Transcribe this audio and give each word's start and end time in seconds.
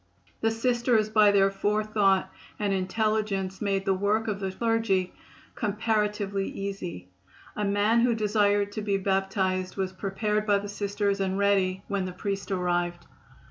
The 0.39 0.49
Sisters 0.49 1.09
by 1.09 1.29
their 1.31 1.51
forethought 1.51 2.31
and 2.57 2.73
intelligence 2.73 3.61
made 3.61 3.85
the 3.85 3.93
work 3.93 4.27
of 4.27 4.39
the 4.39 4.49
clergy 4.51 5.13
comparatively 5.53 6.49
easy. 6.49 7.09
A 7.55 7.63
man 7.65 7.99
who 8.01 8.15
desired 8.15 8.71
to 8.71 8.81
be 8.81 8.97
baptized 8.97 9.75
was 9.77 9.93
prepared 9.93 10.47
by 10.47 10.57
the 10.57 10.67
Sisters 10.69 11.19
and 11.19 11.37
ready 11.37 11.83
when 11.87 12.05
the 12.05 12.13
priest 12.13 12.49
arrived. 12.49 13.05